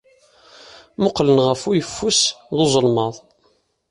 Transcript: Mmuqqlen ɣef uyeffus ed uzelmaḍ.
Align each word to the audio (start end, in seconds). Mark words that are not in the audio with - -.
Mmuqqlen 0.97 1.39
ɣef 1.47 1.61
uyeffus 1.69 2.21
ed 2.51 2.57
uzelmaḍ. 2.63 3.15